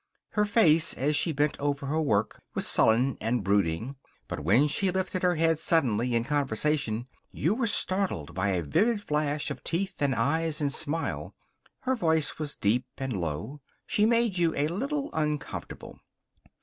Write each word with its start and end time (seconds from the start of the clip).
Her 0.29 0.45
face 0.45 0.95
as 0.95 1.15
she 1.15 1.31
bent 1.31 1.59
over 1.59 1.85
her 1.85 2.01
work 2.01 2.41
was 2.55 2.65
sullen 2.65 3.19
and 3.21 3.43
brooding, 3.43 3.97
but 4.27 4.39
when 4.39 4.67
she 4.67 4.89
lifted 4.89 5.21
her 5.21 5.35
head 5.35 5.59
suddenly, 5.59 6.15
in 6.15 6.23
conversation, 6.23 7.05
you 7.29 7.53
were 7.53 7.67
startled 7.67 8.33
by 8.33 8.49
a 8.49 8.63
vivid 8.63 8.99
flash 9.03 9.51
of 9.51 9.63
teeth 9.63 10.01
and 10.01 10.15
eyes 10.15 10.59
and 10.59 10.73
smile. 10.73 11.35
Her 11.81 11.95
voice 11.95 12.39
was 12.39 12.55
deep 12.55 12.87
and 12.97 13.15
low. 13.15 13.61
She 13.85 14.07
made 14.07 14.39
you 14.39 14.55
a 14.55 14.69
little 14.69 15.13
uncomfortable. 15.13 15.99